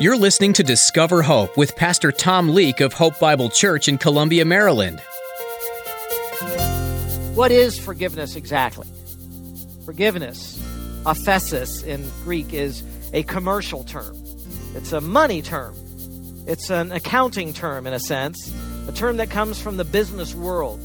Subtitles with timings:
[0.00, 4.44] You're listening to Discover Hope with Pastor Tom Leake of Hope Bible Church in Columbia,
[4.44, 5.00] Maryland.
[7.34, 8.86] What is forgiveness exactly?
[9.84, 10.56] Forgiveness,
[11.04, 14.16] aphesis in Greek, is a commercial term.
[14.76, 15.74] It's a money term.
[16.46, 18.54] It's an accounting term, in a sense,
[18.86, 20.78] a term that comes from the business world.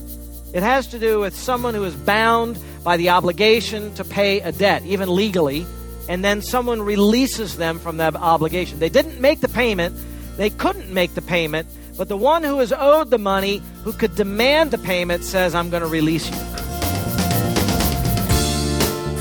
[0.55, 4.51] It has to do with someone who is bound by the obligation to pay a
[4.51, 5.67] debt, even legally,
[6.09, 8.79] and then someone releases them from that obligation.
[8.79, 9.95] They didn't make the payment,
[10.37, 14.15] they couldn't make the payment, but the one who is owed the money, who could
[14.15, 16.53] demand the payment, says, I'm going to release you.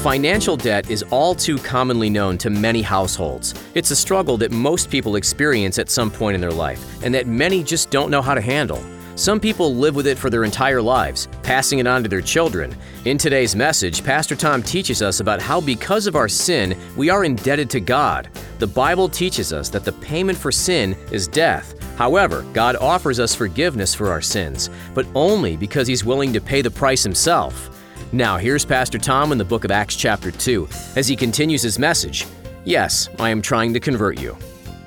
[0.02, 3.54] Financial debt is all too commonly known to many households.
[3.74, 7.28] It's a struggle that most people experience at some point in their life, and that
[7.28, 8.82] many just don't know how to handle.
[9.14, 12.74] Some people live with it for their entire lives, passing it on to their children.
[13.04, 17.24] In today's message, Pastor Tom teaches us about how, because of our sin, we are
[17.24, 18.30] indebted to God.
[18.58, 21.78] The Bible teaches us that the payment for sin is death.
[21.98, 26.62] However, God offers us forgiveness for our sins, but only because He's willing to pay
[26.62, 27.68] the price Himself.
[28.12, 31.78] Now, here's Pastor Tom in the book of Acts, chapter 2, as he continues his
[31.78, 32.26] message
[32.64, 34.36] Yes, I am trying to convert you.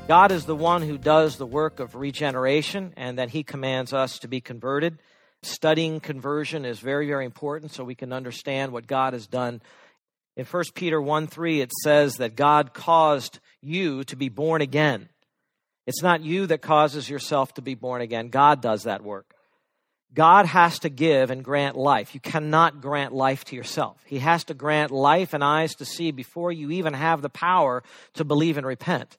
[0.08, 4.20] God is the one who does the work of regeneration, and that He commands us
[4.20, 5.00] to be converted.
[5.42, 9.64] Studying conversion is very, very important so we can understand what God has done.
[10.38, 15.10] In 1 Peter 1 3, it says that God caused you to be born again.
[15.88, 19.34] It's not you that causes yourself to be born again, God does that work.
[20.14, 22.14] God has to give and grant life.
[22.14, 23.98] You cannot grant life to yourself.
[24.06, 27.82] He has to grant life and eyes to see before you even have the power
[28.14, 29.18] to believe and repent.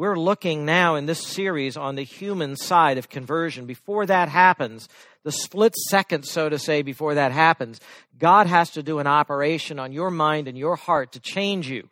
[0.00, 3.66] We're looking now in this series on the human side of conversion.
[3.66, 4.88] Before that happens,
[5.24, 7.80] the split second, so to say, before that happens,
[8.18, 11.90] God has to do an operation on your mind and your heart to change you,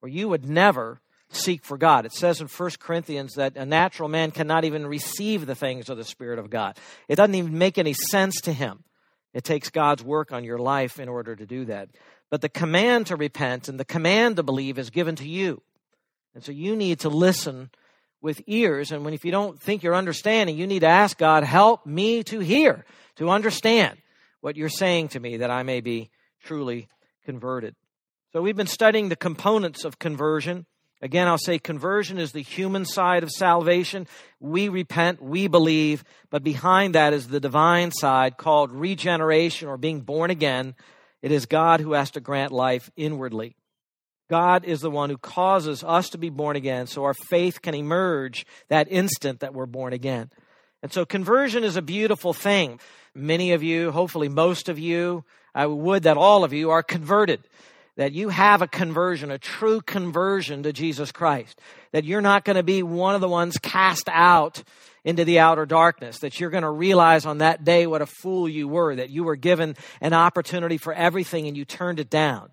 [0.00, 2.06] or you would never seek for God.
[2.06, 5.96] It says in 1 Corinthians that a natural man cannot even receive the things of
[5.96, 6.78] the Spirit of God.
[7.08, 8.84] It doesn't even make any sense to him.
[9.34, 11.88] It takes God's work on your life in order to do that.
[12.30, 15.60] But the command to repent and the command to believe is given to you.
[16.38, 17.68] And so you need to listen
[18.20, 18.92] with ears.
[18.92, 22.22] And when if you don't think you're understanding, you need to ask God, help me
[22.22, 22.84] to hear,
[23.16, 23.98] to understand
[24.40, 26.10] what you're saying to me that I may be
[26.44, 26.86] truly
[27.24, 27.74] converted.
[28.32, 30.64] So we've been studying the components of conversion.
[31.02, 34.06] Again, I'll say conversion is the human side of salvation.
[34.38, 40.02] We repent, we believe, but behind that is the divine side called regeneration or being
[40.02, 40.76] born again.
[41.20, 43.56] It is God who has to grant life inwardly.
[44.28, 47.74] God is the one who causes us to be born again so our faith can
[47.74, 50.30] emerge that instant that we're born again.
[50.82, 52.78] And so conversion is a beautiful thing.
[53.14, 55.24] Many of you, hopefully most of you,
[55.54, 57.40] I would that all of you are converted.
[57.96, 61.60] That you have a conversion, a true conversion to Jesus Christ.
[61.90, 64.62] That you're not going to be one of the ones cast out
[65.04, 66.20] into the outer darkness.
[66.20, 68.94] That you're going to realize on that day what a fool you were.
[68.94, 72.50] That you were given an opportunity for everything and you turned it down.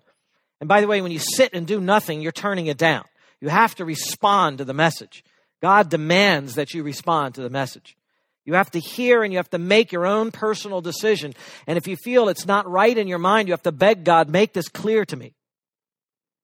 [0.60, 3.04] And by the way, when you sit and do nothing, you're turning it down.
[3.40, 5.22] You have to respond to the message.
[5.60, 7.96] God demands that you respond to the message.
[8.44, 11.34] You have to hear and you have to make your own personal decision.
[11.66, 14.28] And if you feel it's not right in your mind, you have to beg God,
[14.28, 15.34] make this clear to me.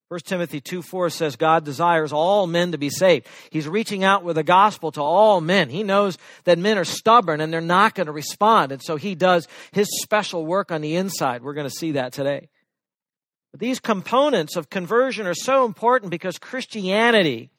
[0.09, 3.27] 1 Timothy 2 4 says God desires all men to be saved.
[3.49, 5.71] He's reaching out with the gospel to all men.
[5.71, 8.73] He knows that men are stubborn and they're not going to respond.
[8.73, 11.43] And so he does his special work on the inside.
[11.43, 12.51] We're going to see that today.
[13.55, 17.51] These components of conversion are so important because Christianity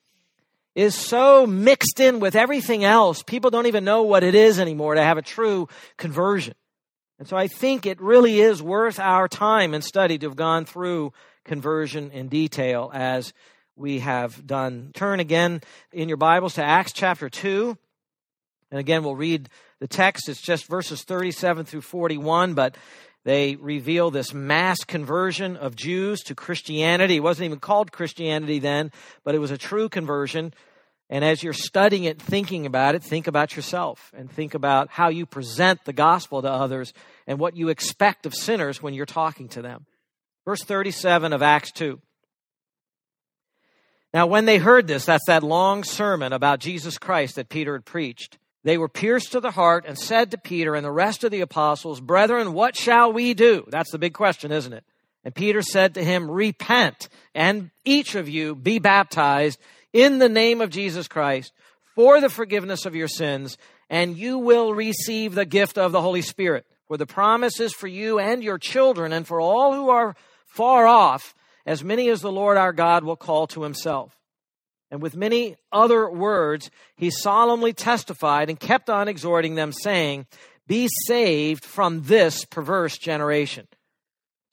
[0.76, 4.96] is so mixed in with everything else, people don't even know what it is anymore
[4.96, 5.68] to have a true
[5.98, 6.56] conversion.
[7.20, 10.66] And so I think it really is worth our time and study to have gone
[10.66, 11.14] through
[11.46, 13.34] conversion in detail as
[13.76, 14.92] we have done.
[14.96, 15.62] Turn again
[15.92, 17.78] in your Bibles to Acts chapter 2.
[18.72, 19.50] And again, we'll read
[19.80, 20.28] the text.
[20.28, 22.76] It's just verses 37 through 41, but
[23.23, 27.17] they reveal this mass conversion of Jews to Christianity.
[27.17, 28.91] It wasn't even called Christianity then,
[29.23, 30.53] but it was a true conversion.
[31.09, 35.09] And as you're studying it, thinking about it, think about yourself and think about how
[35.09, 36.93] you present the gospel to others
[37.28, 39.85] and what you expect of sinners when you're talking to them.
[40.46, 42.02] Verse 37 of Acts 2.
[44.14, 47.85] Now, when they heard this, that's that long sermon about Jesus Christ that Peter had
[47.85, 48.37] preached.
[48.64, 51.42] They were pierced to the heart and said to Peter and the rest of the
[51.42, 53.66] apostles, Brethren, what shall we do?
[53.68, 54.86] That's the big question, isn't it?
[55.26, 59.60] And Peter said to him, Repent, and each of you be baptized
[59.92, 61.52] in the name of Jesus Christ
[61.96, 63.58] for the forgiveness of your sins,
[63.90, 66.66] and you will receive the gift of the Holy Spirit.
[66.88, 70.16] For the promise is for you and your children, and for all who are
[70.46, 71.34] far off,
[71.66, 74.18] as many as the Lord our God will call to himself.
[74.93, 80.28] And with many other words, he solemnly testified and kept on exhorting them, saying,
[80.67, 83.67] Be saved from this perverse generation.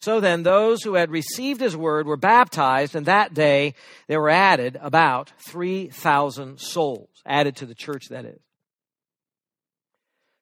[0.01, 3.75] So then, those who had received his word were baptized, and that day
[4.09, 8.41] there were added about 3,000 souls, added to the church, that is.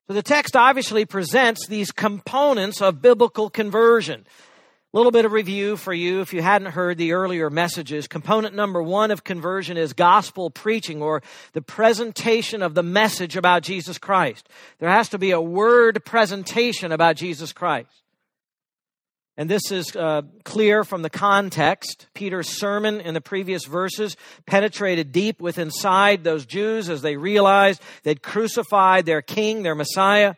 [0.07, 4.27] So the text obviously presents these components of biblical conversion.
[4.95, 8.09] A little bit of review for you if you hadn't heard the earlier messages.
[8.09, 13.63] Component number one of conversion is gospel preaching or the presentation of the message about
[13.63, 14.49] Jesus Christ.
[14.79, 17.91] There has to be a word presentation about Jesus Christ.
[19.37, 22.07] And this is uh, clear from the context.
[22.15, 27.83] Peter's sermon in the previous verses penetrated deep within inside those Jews as they realized
[28.05, 30.35] they'd crucified their king, their Messiah.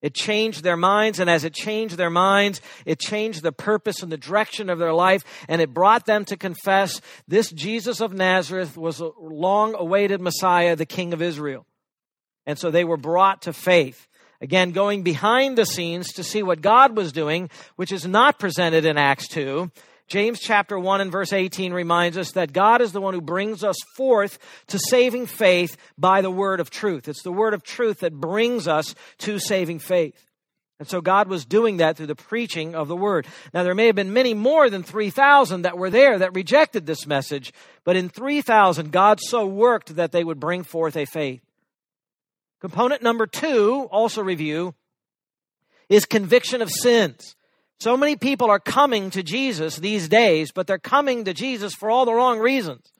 [0.00, 4.12] It changed their minds, and as it changed their minds, it changed the purpose and
[4.12, 8.76] the direction of their life, and it brought them to confess this Jesus of Nazareth
[8.76, 11.66] was a long awaited Messiah, the King of Israel.
[12.46, 14.06] And so they were brought to faith.
[14.40, 18.84] Again, going behind the scenes to see what God was doing, which is not presented
[18.84, 19.70] in Acts 2.
[20.08, 23.62] James chapter 1 and verse 18 reminds us that God is the one who brings
[23.62, 24.38] us forth
[24.68, 27.08] to saving faith by the word of truth.
[27.08, 30.24] It's the word of truth that brings us to saving faith.
[30.78, 33.26] And so God was doing that through the preaching of the word.
[33.52, 37.06] Now there may have been many more than 3,000 that were there that rejected this
[37.06, 37.52] message,
[37.84, 41.42] but in 3,000 God so worked that they would bring forth a faith.
[42.60, 44.74] Component number two, also review,
[45.88, 47.34] is conviction of sins.
[47.80, 51.90] So many people are coming to Jesus these days, but they're coming to Jesus for
[51.90, 52.92] all the wrong reasons.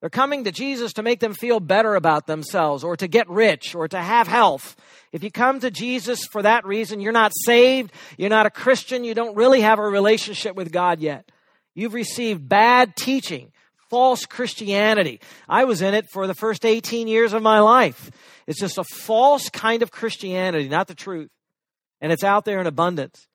[0.00, 3.74] They're coming to Jesus to make them feel better about themselves or to get rich
[3.74, 4.76] or to have health.
[5.12, 9.04] If you come to Jesus for that reason, you're not saved, you're not a Christian,
[9.04, 11.30] you don't really have a relationship with God yet.
[11.74, 13.52] You've received bad teaching,
[13.90, 15.20] false Christianity.
[15.48, 18.10] I was in it for the first 18 years of my life.
[18.46, 21.30] It's just a false kind of Christianity, not the truth.
[22.00, 23.26] And it's out there in abundance.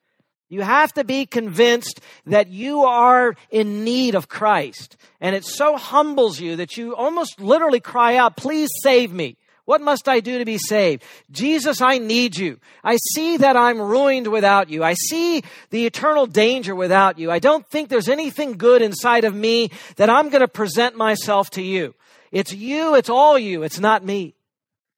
[0.50, 4.98] You have to be convinced that you are in need of Christ.
[5.22, 9.38] And it so humbles you that you almost literally cry out, please save me.
[9.66, 11.04] What must I do to be saved?
[11.30, 12.60] Jesus, I need you.
[12.84, 14.84] I see that I'm ruined without you.
[14.84, 17.30] I see the eternal danger without you.
[17.30, 21.52] I don't think there's anything good inside of me that I'm going to present myself
[21.52, 21.94] to you.
[22.32, 24.34] It's you, it's all you, it's not me.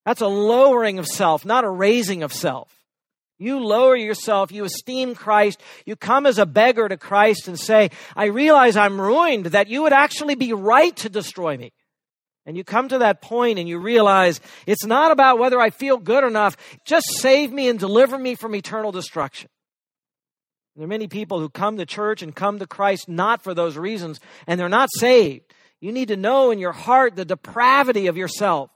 [0.05, 2.73] That's a lowering of self, not a raising of self.
[3.41, 7.89] You lower yourself, you esteem Christ, you come as a beggar to Christ and say,
[8.15, 11.73] I realize I'm ruined, that you would actually be right to destroy me.
[12.45, 15.97] And you come to that point and you realize it's not about whether I feel
[15.97, 16.55] good enough,
[16.85, 19.49] just save me and deliver me from eternal destruction.
[20.75, 23.75] There are many people who come to church and come to Christ not for those
[23.75, 25.51] reasons, and they're not saved.
[25.79, 28.69] You need to know in your heart the depravity of yourself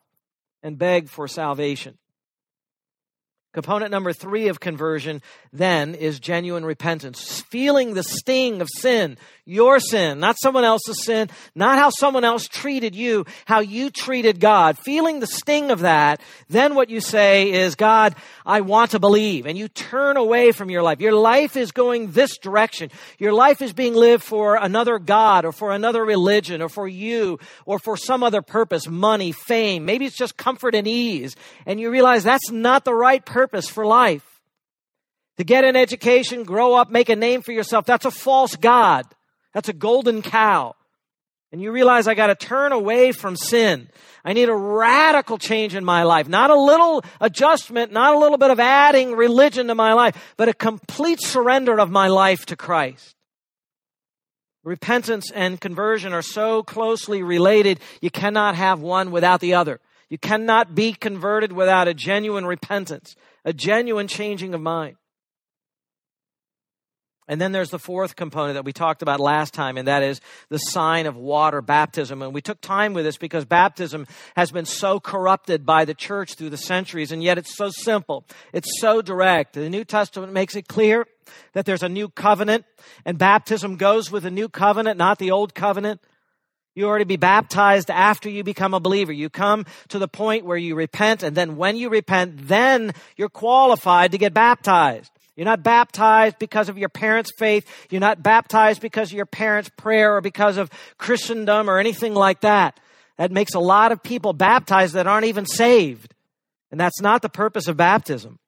[0.64, 2.00] and beg for salvation.
[3.56, 5.22] Component number three of conversion
[5.58, 7.42] then is genuine repentance.
[7.50, 12.48] Feeling the sting of sin, your sin, not someone else's sin, not how someone else
[12.48, 14.78] treated you, how you treated God.
[14.80, 16.20] Feeling the sting of that,
[16.50, 18.16] then what you say is, God,
[18.46, 19.46] I want to believe.
[19.46, 21.00] And you turn away from your life.
[21.00, 22.90] Your life is going this direction.
[23.20, 27.40] Your life is being lived for another God or for another religion or for you
[27.66, 29.86] or for some other purpose, money, fame.
[29.86, 31.36] Maybe it's just comfort and ease.
[31.66, 34.35] And you realize that's not the right purpose for life.
[35.38, 39.06] To get an education, grow up, make a name for yourself, that's a false God.
[39.54, 40.76] That's a golden cow.
[41.52, 43.90] And you realize I got to turn away from sin.
[44.26, 46.28] I need a radical change in my life.
[46.28, 50.50] Not a little adjustment, not a little bit of adding religion to my life, but
[50.50, 53.16] a complete surrender of my life to Christ.
[54.64, 59.80] Repentance and conversion are so closely related, you cannot have one without the other.
[60.10, 63.16] You cannot be converted without a genuine repentance
[63.46, 64.98] a genuine changing of mind.
[67.28, 70.22] And then there's the fourth component that we talked about last time, and that is
[70.50, 72.22] the sign of water baptism.
[72.22, 74.06] And we took time with this because baptism
[74.36, 78.26] has been so corrupted by the church through the centuries, and yet it's so simple.
[78.54, 79.54] It's so direct.
[79.54, 81.08] The New Testament makes it clear
[81.54, 82.66] that there's a new covenant,
[83.06, 86.02] and baptism goes with the new covenant, not the old covenant.
[86.76, 89.14] You are to be baptized after you become a believer.
[89.14, 93.30] You come to the point where you repent, and then when you repent, then you're
[93.30, 95.10] qualified to get baptized.
[95.36, 97.70] You're not baptized because of your parents' faith.
[97.90, 102.42] You're not baptized because of your parents' prayer or because of Christendom or anything like
[102.42, 102.80] that.
[103.18, 106.14] That makes a lot of people baptized that aren't even saved.
[106.72, 108.40] And that's not the purpose of baptism.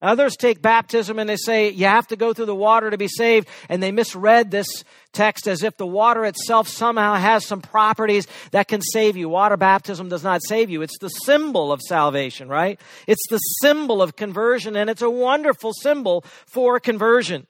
[0.00, 3.08] Others take baptism and they say you have to go through the water to be
[3.08, 8.28] saved, and they misread this text as if the water itself somehow has some properties
[8.52, 9.28] that can save you.
[9.28, 10.82] Water baptism does not save you.
[10.82, 12.80] It's the symbol of salvation, right?
[13.08, 17.48] It's the symbol of conversion, and it's a wonderful symbol for conversion.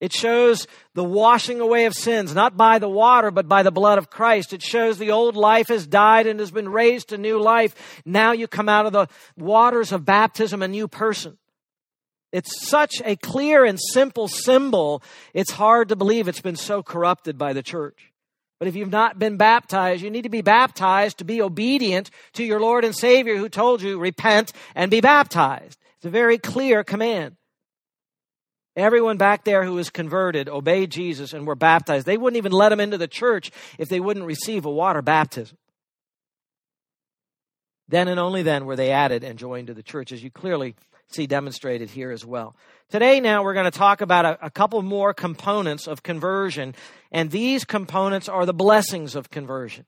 [0.00, 3.98] It shows the washing away of sins, not by the water, but by the blood
[3.98, 4.52] of Christ.
[4.52, 8.02] It shows the old life has died and has been raised to new life.
[8.06, 11.36] Now you come out of the waters of baptism a new person.
[12.32, 15.02] It's such a clear and simple symbol,
[15.34, 18.12] it's hard to believe it's been so corrupted by the church.
[18.60, 22.44] But if you've not been baptized, you need to be baptized to be obedient to
[22.44, 25.78] your Lord and Savior who told you, repent and be baptized.
[25.96, 27.36] It's a very clear command.
[28.76, 32.06] Everyone back there who was converted obeyed Jesus and were baptized.
[32.06, 35.56] They wouldn't even let them into the church if they wouldn't receive a water baptism.
[37.88, 40.76] Then and only then were they added and joined to the church, as you clearly
[41.10, 42.56] see demonstrated here as well.
[42.90, 46.74] Today, now, we're going to talk about a, a, couple more components of conversion,
[47.12, 49.86] and these components are the blessings of conversion.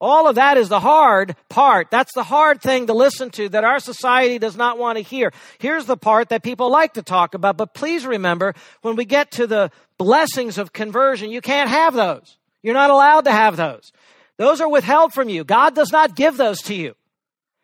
[0.00, 1.90] All of that is the hard part.
[1.90, 5.32] That's the hard thing to listen to that our society does not want to hear.
[5.58, 9.32] Here's the part that people like to talk about, but please remember, when we get
[9.32, 12.38] to the blessings of conversion, you can't have those.
[12.62, 13.92] You're not allowed to have those.
[14.38, 15.44] Those are withheld from you.
[15.44, 16.94] God does not give those to you.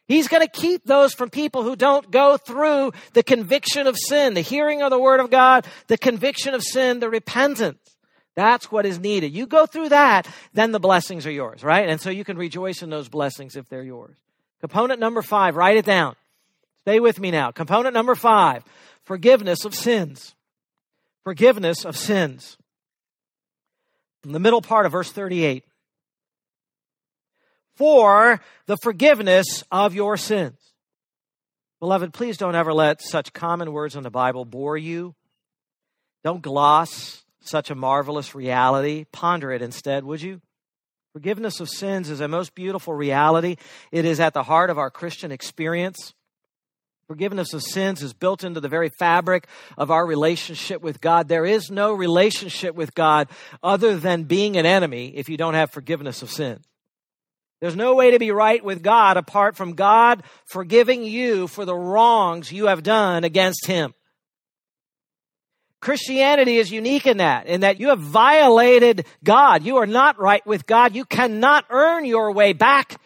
[0.09, 4.35] He's going to keep those from people who don't go through the conviction of sin,
[4.35, 7.79] the hearing of the word of God, the conviction of sin, the repentance.
[8.37, 9.35] That's what is needed.
[9.35, 11.89] You go through that, then the blessings are yours, right?
[11.89, 14.17] And so you can rejoice in those blessings if they're yours.
[14.61, 16.15] Component number five, write it down.
[16.83, 17.51] Stay with me now.
[17.51, 18.63] Component number five,
[19.05, 20.35] forgiveness of sins.
[21.25, 22.57] Forgiveness of sins.
[24.25, 25.65] In the middle part of verse 38
[27.77, 30.59] for the forgiveness of your sins.
[31.81, 35.15] Beloved, please don't ever let such common words in the Bible bore you.
[36.25, 39.05] Don't gloss such a marvelous reality.
[39.13, 40.41] Ponder it instead, would you?
[41.13, 43.57] Forgiveness of sins is a most beautiful reality.
[43.93, 46.15] It is at the heart of our Christian experience.
[47.07, 49.47] Forgiveness of sins is built into the very fabric
[49.79, 51.29] of our relationship with God.
[51.29, 53.29] There is no relationship with God
[53.63, 56.65] other than being an enemy if you don't have forgiveness of sins.
[57.61, 61.75] There's no way to be right with God apart from God forgiving you for the
[61.75, 63.95] wrongs you have done against Him.
[65.81, 69.63] Christianity is unique in that, in that you have violated God.
[69.63, 70.95] You are not right with God.
[70.95, 73.01] You cannot earn your way back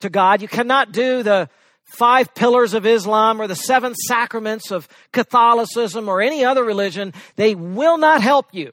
[0.00, 0.42] to God.
[0.42, 1.48] You cannot do the
[1.84, 7.12] five pillars of Islam or the seven sacraments of Catholicism or any other religion.
[7.36, 8.72] They will not help you.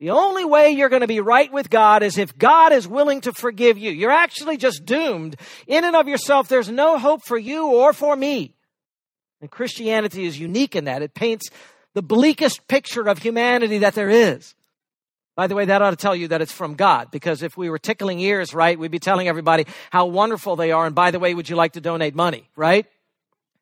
[0.00, 3.20] The only way you're going to be right with God is if God is willing
[3.22, 3.90] to forgive you.
[3.90, 5.36] You're actually just doomed.
[5.66, 8.54] In and of yourself, there's no hope for you or for me.
[9.40, 11.02] And Christianity is unique in that.
[11.02, 11.48] It paints
[11.94, 14.54] the bleakest picture of humanity that there is.
[15.34, 17.70] By the way, that ought to tell you that it's from God, because if we
[17.70, 20.86] were tickling ears, right, we'd be telling everybody how wonderful they are.
[20.86, 22.86] And by the way, would you like to donate money, right?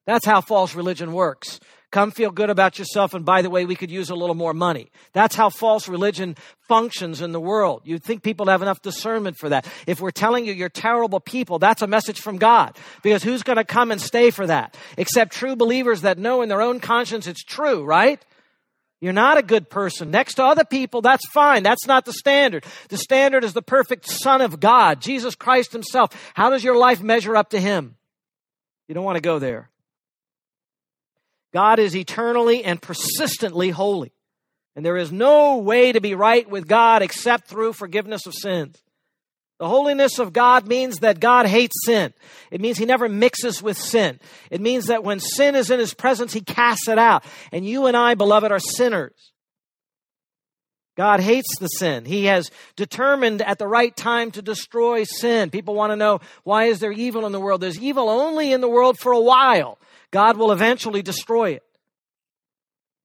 [0.07, 1.61] That's how false religion works.
[1.97, 3.15] Come feel good about yourself.
[3.15, 4.91] And by the way, we could use a little more money.
[5.15, 6.37] That's how false religion
[6.69, 7.81] functions in the world.
[7.85, 9.67] You'd think people have enough discernment for that.
[9.87, 12.76] If we're telling you you're terrible people, that's a message from God.
[13.03, 14.76] Because who's going to come and stay for that?
[14.99, 18.23] Except true believers that know in their own conscience it's true, right?
[19.00, 20.11] You're not a good person.
[20.11, 21.62] Next to other people, that's fine.
[21.62, 22.67] That's not the standard.
[22.91, 26.11] The standard is the perfect Son of God, Jesus Christ Himself.
[26.35, 27.97] How does your life measure up to Him?
[28.87, 29.71] You don't want to go there.
[31.57, 34.13] God is eternally and persistently holy.
[34.75, 38.77] And there is no way to be right with God except through forgiveness of sins.
[39.59, 42.13] The holiness of God means that God hates sin.
[42.51, 44.21] It means he never mixes with sin.
[44.51, 47.25] It means that when sin is in his presence, he casts it out.
[47.53, 49.33] And you and I, beloved, are sinners.
[50.95, 52.05] God hates the sin.
[52.05, 55.49] He has determined at the right time to destroy sin.
[55.49, 57.63] People want to know why is there evil in the world?
[57.63, 59.79] There's evil only in the world for a while.
[60.11, 61.63] God will eventually destroy it.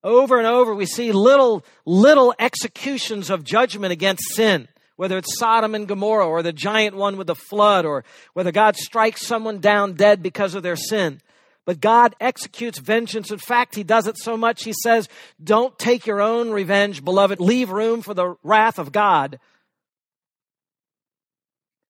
[0.04, 5.76] Over and over, we see little, little executions of judgment against sin, whether it's Sodom
[5.76, 8.04] and Gomorrah or the giant one with the flood or
[8.34, 11.22] whether God strikes someone down dead because of their sin.
[11.66, 13.32] But God executes vengeance.
[13.32, 15.08] In fact, He does it so much, He says,
[15.44, 17.40] Don't take your own revenge, beloved.
[17.40, 19.40] Leave room for the wrath of God.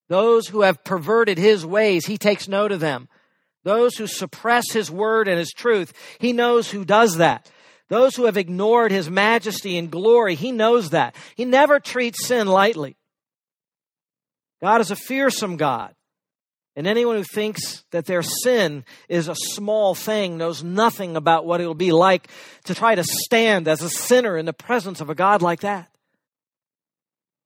[0.10, 3.08] Those who have perverted His ways, He takes note of them.
[3.63, 7.50] Those who suppress his word and his truth, he knows who does that.
[7.89, 11.15] Those who have ignored his majesty and glory, he knows that.
[11.36, 12.96] He never treats sin lightly.
[14.62, 15.94] God is a fearsome God.
[16.75, 21.60] And anyone who thinks that their sin is a small thing knows nothing about what
[21.60, 22.30] it will be like
[22.63, 25.89] to try to stand as a sinner in the presence of a God like that.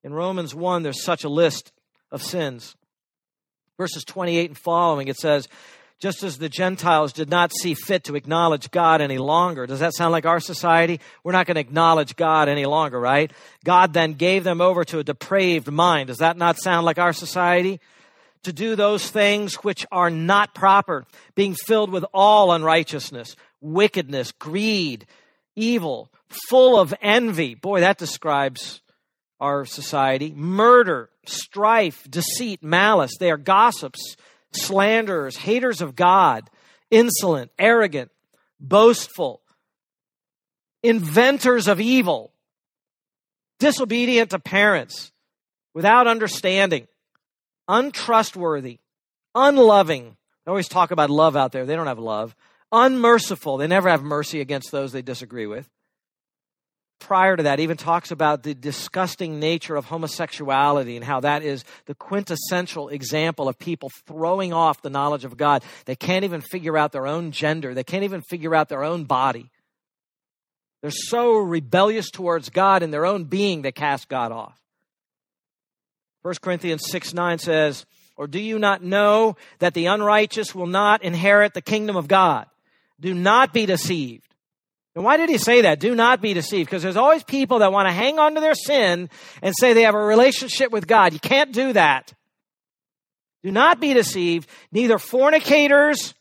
[0.03, 1.71] In Romans 1, there's such a list
[2.11, 2.75] of sins.
[3.77, 5.47] Verses 28 and following, it says,
[5.99, 9.65] just as the Gentiles did not see fit to acknowledge God any longer.
[9.65, 10.99] Does that sound like our society?
[11.23, 13.31] We're not going to acknowledge God any longer, right?
[13.63, 16.07] God then gave them over to a depraved mind.
[16.07, 17.79] Does that not sound like our society?
[18.43, 25.07] To do those things which are not proper, being filled with all unrighteousness, wickedness, greed,
[25.55, 26.11] evil,
[26.49, 27.55] full of envy.
[27.55, 28.81] Boy, that describes
[29.39, 30.31] our society.
[30.35, 33.13] Murder, strife, deceit, malice.
[33.19, 34.15] They are gossips
[34.55, 36.49] slanderers, haters of God,
[36.89, 38.11] insolent, arrogant,
[38.59, 39.41] boastful,
[40.83, 42.31] inventors of evil,
[43.59, 45.11] disobedient to parents,
[45.73, 46.87] without understanding,
[47.67, 48.79] untrustworthy,
[49.33, 50.15] unloving.
[50.45, 51.65] They always talk about love out there.
[51.65, 52.35] They don't have love.
[52.71, 53.57] Unmerciful.
[53.57, 55.69] They never have mercy against those they disagree with
[56.99, 61.63] prior to that even talks about the disgusting nature of homosexuality and how that is
[61.85, 65.63] the quintessential example of people throwing off the knowledge of God.
[65.85, 69.03] They can't even figure out their own gender, they can't even figure out their own
[69.05, 69.51] body.
[70.81, 74.59] They're so rebellious towards God in their own being they cast God off.
[76.21, 77.85] 1 Corinthians 6 9 says,
[78.17, 82.47] Or do you not know that the unrighteous will not inherit the kingdom of God?
[82.99, 84.34] Do not be deceived.
[84.95, 85.79] And why did he say that?
[85.79, 86.69] Do not be deceived.
[86.69, 89.09] Because there's always people that want to hang on to their sin
[89.41, 91.13] and say they have a relationship with God.
[91.13, 92.13] You can't do that.
[93.43, 94.49] Do not be deceived.
[94.71, 96.13] Neither fornicators,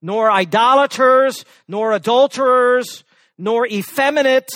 [0.00, 3.04] nor idolaters, nor adulterers,
[3.38, 4.48] nor effeminate,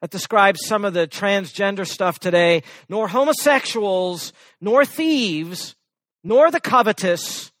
[0.00, 5.74] that describes some of the transgender stuff today, nor homosexuals, nor thieves,
[6.22, 7.52] nor the covetous,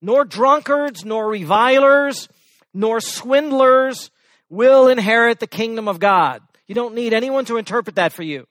[0.00, 2.28] nor drunkards, nor revilers,
[2.74, 4.10] nor swindlers
[4.52, 6.42] will inherit the kingdom of God.
[6.66, 8.46] You don't need anyone to interpret that for you.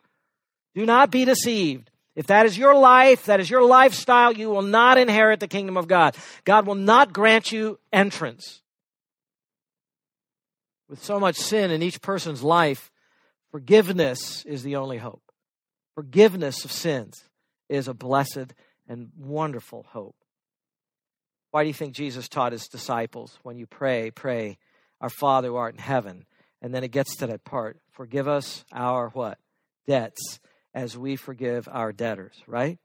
[0.74, 1.92] Do not be deceived.
[2.16, 5.78] If that is your life, that is your lifestyle, you will not inherit the kingdom
[5.78, 6.18] of God.
[6.44, 8.62] God will not grant you entrance.
[10.90, 12.92] With so much sin in each person's life,
[13.52, 15.24] forgiveness is the only hope.
[15.94, 17.24] Forgiveness of sins
[17.70, 18.56] is a blessed
[18.88, 20.16] and wonderful hope.
[21.52, 24.58] Why do you think Jesus taught his disciples when you pray, pray,
[25.02, 26.26] our Father who art in heaven.
[26.62, 27.80] And then it gets to that part.
[27.92, 29.38] Forgive us our what?
[29.88, 30.40] Debts
[30.74, 32.78] as we forgive our debtors, right?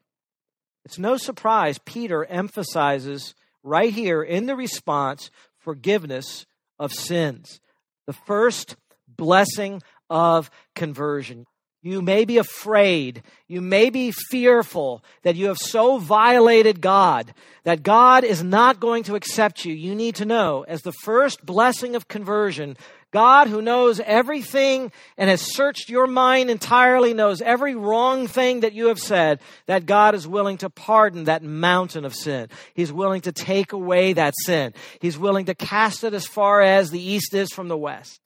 [0.85, 6.47] It's no surprise Peter emphasizes right here in the response forgiveness
[6.79, 7.61] of sins.
[8.07, 8.77] The first
[9.09, 11.47] blessing of conversion.
[11.87, 13.23] You may be afraid.
[13.47, 19.05] You may be fearful that you have so violated God that God is not going
[19.05, 19.73] to accept you.
[19.73, 22.77] You need to know, as the first blessing of conversion,
[23.13, 28.73] God, who knows everything and has searched your mind entirely, knows every wrong thing that
[28.73, 32.49] you have said, that God is willing to pardon that mountain of sin.
[32.75, 34.75] He's willing to take away that sin.
[35.01, 38.21] He's willing to cast it as far as the east is from the west.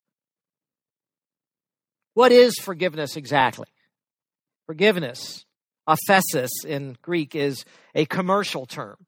[2.20, 3.66] What is forgiveness exactly?
[4.66, 5.46] Forgiveness,
[5.88, 9.06] aphesis in Greek, is a commercial term.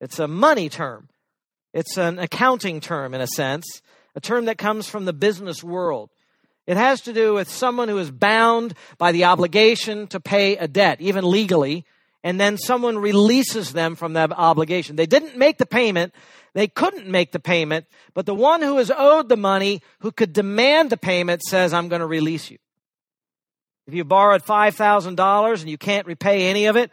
[0.00, 1.10] It's a money term.
[1.74, 3.82] It's an accounting term, in a sense,
[4.14, 6.08] a term that comes from the business world.
[6.66, 10.66] It has to do with someone who is bound by the obligation to pay a
[10.66, 11.84] debt, even legally,
[12.22, 14.96] and then someone releases them from that obligation.
[14.96, 16.14] They didn't make the payment,
[16.54, 20.32] they couldn't make the payment, but the one who is owed the money, who could
[20.32, 22.58] demand the payment, says, I'm going to release you.
[23.86, 26.90] If you borrowed $5,000 and you can't repay any of it,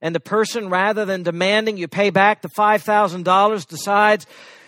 [0.00, 4.26] and the person, rather than demanding you pay back the $5,000, decides,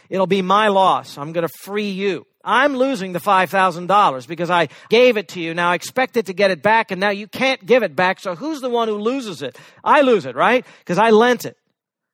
[0.08, 1.18] it'll be my loss.
[1.18, 2.26] I'm going to free you.
[2.44, 5.52] I'm losing the $5,000 because I gave it to you.
[5.52, 8.20] Now I expected to get it back and now you can't give it back.
[8.20, 9.58] So who's the one who loses it?
[9.82, 10.64] I lose it, right?
[10.78, 11.56] Because I lent it.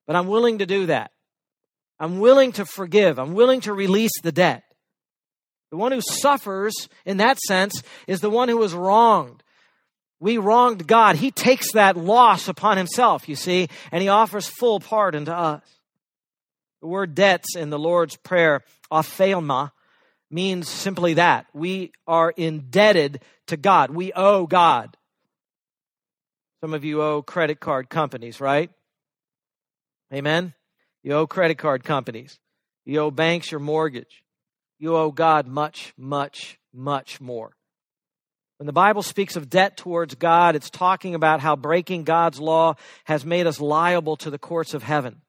[0.06, 1.12] But I'm willing to do that.
[2.02, 3.20] I'm willing to forgive.
[3.20, 4.64] I'm willing to release the debt.
[5.70, 9.44] The one who suffers in that sense is the one who was wronged.
[10.18, 11.14] We wronged God.
[11.14, 15.62] He takes that loss upon himself, you see, and he offers full pardon to us.
[16.80, 19.70] The word debts in the Lord's Prayer, opheilema,
[20.28, 21.46] means simply that.
[21.54, 23.90] We are indebted to God.
[23.90, 24.96] We owe God.
[26.60, 28.70] Some of you owe credit card companies, right?
[30.12, 30.52] Amen?
[31.02, 32.38] You owe credit card companies.
[32.84, 34.22] You owe banks your mortgage.
[34.78, 37.56] You owe God much, much, much more.
[38.58, 42.74] When the Bible speaks of debt towards God, it's talking about how breaking God's law
[43.04, 45.22] has made us liable to the courts of heaven.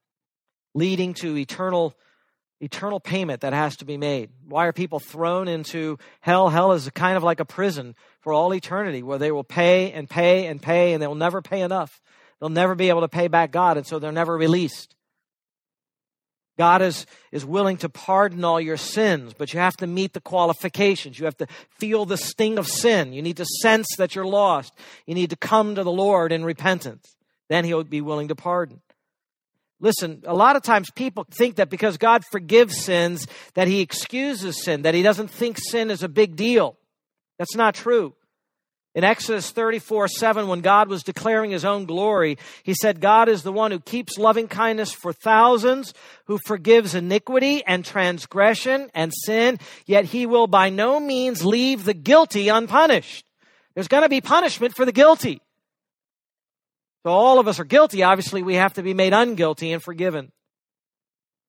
[0.76, 1.96] leading to eternal
[2.60, 4.30] eternal payment that has to be made.
[4.48, 6.50] Why are people thrown into hell?
[6.50, 10.10] Hell is kind of like a prison for all eternity where they will pay and
[10.10, 12.02] pay and pay and they will never pay enough.
[12.40, 14.96] They'll never be able to pay back God and so they're never released.
[16.58, 20.22] God is, is willing to pardon all your sins, but you have to meet the
[20.22, 21.18] qualifications.
[21.18, 21.48] You have to
[21.80, 23.12] feel the sting of sin.
[23.12, 24.74] You need to sense that you're lost.
[25.08, 27.16] You need to come to the Lord in repentance.
[27.50, 28.82] Then He'll be willing to pardon.
[29.80, 34.64] Listen, a lot of times people think that because God forgives sins, that He excuses
[34.64, 36.78] sin, that He doesn't think sin is a big deal.
[37.40, 38.14] That's not true.
[38.96, 43.42] In Exodus 34 7, when God was declaring his own glory, he said, God is
[43.42, 45.94] the one who keeps loving kindness for thousands,
[46.26, 51.96] who forgives iniquity and transgression and sin, yet he will by no means leave the
[51.96, 53.26] guilty unpunished.
[53.74, 55.42] There's going to be punishment for the guilty.
[57.04, 58.04] So all of us are guilty.
[58.04, 60.32] Obviously, we have to be made unguilty and forgiven.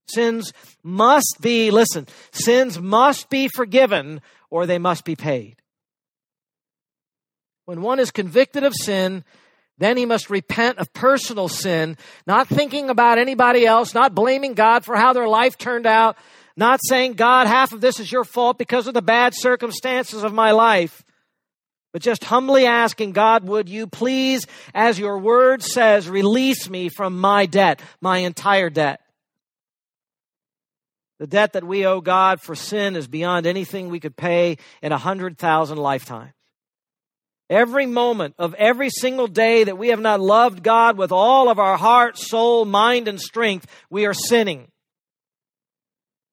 [0.09, 0.53] Sins
[0.83, 5.57] must be, listen, sins must be forgiven or they must be paid.
[7.67, 9.25] When one is convicted of sin,
[9.79, 11.97] then he must repent of personal sin,
[12.27, 16.17] not thinking about anybody else, not blaming God for how their life turned out,
[16.57, 20.33] not saying, God, half of this is your fault because of the bad circumstances of
[20.33, 21.03] my life,
[21.93, 27.19] but just humbly asking, God, would you please, as your word says, release me from
[27.19, 29.01] my debt, my entire debt?
[31.19, 34.93] The debt that we owe God for sin is beyond anything we could pay in
[34.93, 36.33] a hundred thousand lifetimes.
[37.51, 41.59] Every moment of every single day that we have not loved God with all of
[41.59, 44.69] our heart, soul, mind, and strength, we are sinning.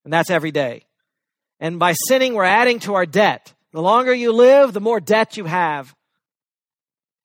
[0.06, 0.84] And that's every day.
[1.60, 3.54] And by sinning, we're adding to our debt.
[3.74, 5.94] The longer you live, the more debt you have.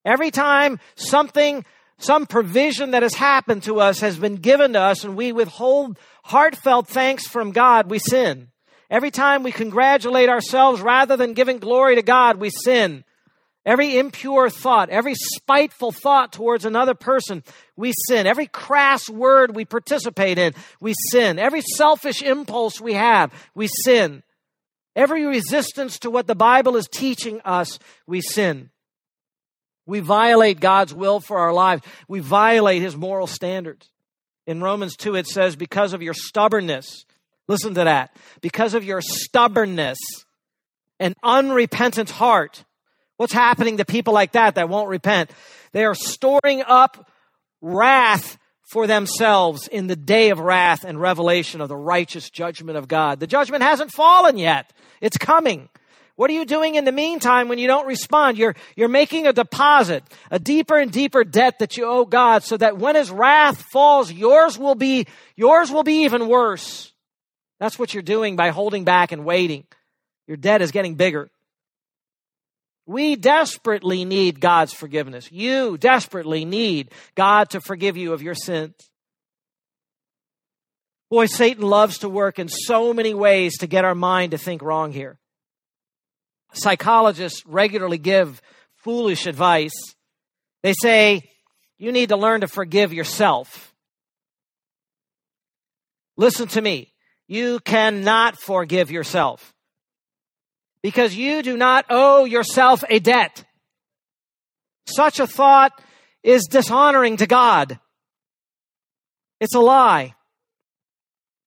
[0.05, 1.65] Every time something,
[1.99, 5.99] some provision that has happened to us has been given to us and we withhold
[6.25, 8.49] heartfelt thanks from God, we sin.
[8.91, 13.05] Every time we congratulate ourselves rather than giving glory to God, we sin.
[13.67, 17.43] Every impure thought, every spiteful thought towards another person,
[17.75, 18.29] we sin.
[18.29, 21.41] Every crass word we participate in, we sin.
[21.41, 24.23] Every selfish impulse we have, we sin.
[24.95, 28.71] Every resistance to what the Bible is teaching us, we sin.
[29.85, 31.83] We violate God's will for our lives.
[32.07, 33.91] We violate His moral standards.
[34.47, 37.05] In Romans 2, it says, because of your stubbornness,
[37.49, 39.99] listen to that, because of your stubbornness
[41.01, 42.65] and unrepentant heart,
[43.17, 45.31] What's happening to people like that that won't repent?
[45.73, 47.11] They are storing up
[47.61, 48.39] wrath
[48.71, 53.21] for themselves in the day of wrath and revelation of the righteous judgment of God.
[53.21, 54.73] The judgment hasn't fallen yet.
[55.01, 55.69] It's coming.
[56.17, 58.39] What are you doing in the meantime when you don't respond?
[58.39, 62.57] You're, you're making a deposit, a deeper and deeper debt that you owe God so
[62.57, 66.93] that when his wrath falls, yours will be, yours will be even worse.
[67.61, 69.65] That's what you're doing by holding back and waiting.
[70.27, 71.31] Your debt is getting bigger.
[72.87, 75.31] We desperately need God's forgiveness.
[75.33, 78.75] You desperately need God to forgive you of your sins.
[81.11, 84.63] Boy, Satan loves to work in so many ways to get our mind to think
[84.63, 85.19] wrong here.
[86.53, 88.41] Psychologists regularly give
[88.77, 89.75] foolish advice.
[90.63, 91.29] They say,
[91.79, 93.75] you need to learn to forgive yourself.
[96.17, 96.93] Listen to me.
[97.27, 99.56] You cannot forgive yourself
[100.87, 103.45] because you do not owe yourself a debt.
[104.87, 105.73] Such a thought
[106.23, 107.81] is dishonoring to God.
[109.41, 110.15] It's a lie.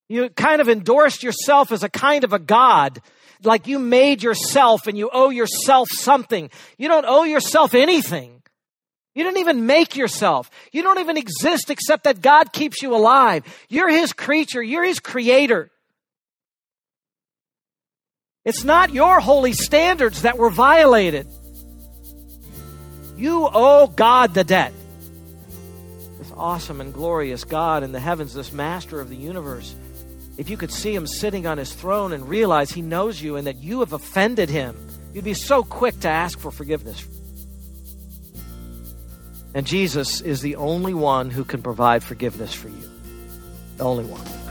[0.10, 2.99] You kind of endorsed yourself as a kind of a God,
[3.41, 6.49] like you made yourself and you owe yourself something.
[6.78, 8.41] You don't owe yourself anything.
[9.15, 10.52] You didn't even make yourself.
[10.73, 13.45] You don't even exist except that God keeps you alive.
[13.69, 14.62] You're His creature.
[14.62, 15.71] You're His creator.
[18.45, 21.28] It's not your holy standards that were violated.
[23.17, 24.73] You owe God the debt.
[26.17, 29.75] This awesome and glorious God in the heavens, this master of the universe,
[30.38, 33.45] if you could see him sitting on his throne and realize he knows you and
[33.45, 34.78] that you have offended him,
[35.13, 37.06] you'd be so quick to ask for forgiveness.
[39.54, 42.89] And Jesus is the only one who can provide forgiveness for you.
[43.75, 44.49] The only one.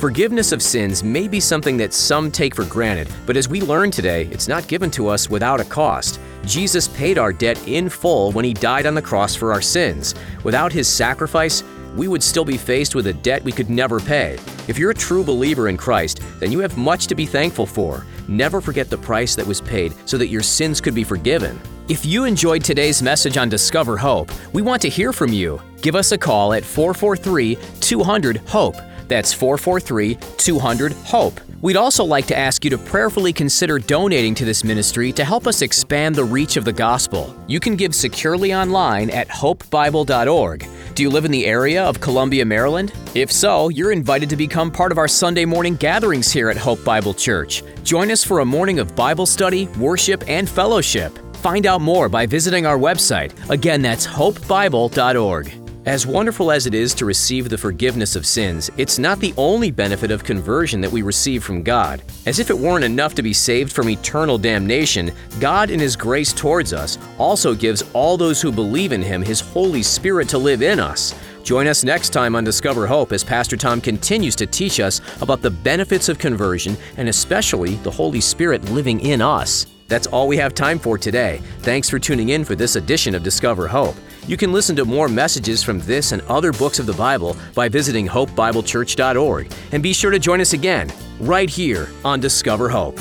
[0.00, 3.90] Forgiveness of sins may be something that some take for granted, but as we learn
[3.90, 6.18] today, it's not given to us without a cost.
[6.46, 10.14] Jesus paid our debt in full when he died on the cross for our sins.
[10.42, 11.62] Without his sacrifice,
[11.94, 14.38] we would still be faced with a debt we could never pay.
[14.68, 18.06] If you're a true believer in Christ, then you have much to be thankful for.
[18.26, 21.60] Never forget the price that was paid so that your sins could be forgiven.
[21.90, 25.60] If you enjoyed today's message on Discover Hope, we want to hear from you.
[25.82, 28.89] Give us a call at 443 200 HOPE.
[29.10, 31.40] That's 443 200 HOPE.
[31.62, 35.48] We'd also like to ask you to prayerfully consider donating to this ministry to help
[35.48, 37.36] us expand the reach of the gospel.
[37.48, 40.66] You can give securely online at hopebible.org.
[40.94, 42.92] Do you live in the area of Columbia, Maryland?
[43.16, 46.82] If so, you're invited to become part of our Sunday morning gatherings here at Hope
[46.84, 47.64] Bible Church.
[47.82, 51.18] Join us for a morning of Bible study, worship, and fellowship.
[51.38, 53.32] Find out more by visiting our website.
[53.50, 55.59] Again, that's hopebible.org.
[55.86, 59.70] As wonderful as it is to receive the forgiveness of sins, it's not the only
[59.70, 62.02] benefit of conversion that we receive from God.
[62.26, 66.34] As if it weren't enough to be saved from eternal damnation, God, in His grace
[66.34, 70.60] towards us, also gives all those who believe in Him His Holy Spirit to live
[70.60, 71.14] in us.
[71.44, 75.40] Join us next time on Discover Hope as Pastor Tom continues to teach us about
[75.40, 79.64] the benefits of conversion and especially the Holy Spirit living in us.
[79.88, 81.40] That's all we have time for today.
[81.60, 83.96] Thanks for tuning in for this edition of Discover Hope.
[84.26, 87.68] You can listen to more messages from this and other books of the Bible by
[87.68, 89.52] visiting hopebiblechurch.org.
[89.72, 92.98] And be sure to join us again, right here on Discover Hope.